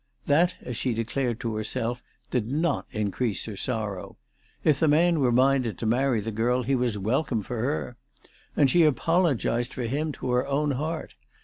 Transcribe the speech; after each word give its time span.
That, 0.25 0.55
as 0.63 0.77
she 0.77 0.95
declared 0.95 1.39
to 1.41 1.53
herself, 1.53 2.01
did 2.31 2.47
not 2.47 2.87
increase 2.89 3.45
her 3.45 3.55
sorrow. 3.55 4.17
If 4.63 4.79
the 4.79 4.87
man 4.87 5.19
were 5.19 5.31
minded 5.31 5.77
to 5.77 5.85
marry 5.85 6.21
the 6.21 6.31
girl 6.31 6.63
he 6.63 6.73
was 6.73 6.97
welcome 6.97 7.43
for 7.43 7.59
her. 7.61 7.97
And 8.57 8.67
she 8.71 8.81
apologised 8.81 9.75
for 9.75 9.83
him 9.83 10.11
to 10.13 10.31
her 10.31 10.47
own 10.47 10.71
heart. 10.71 11.13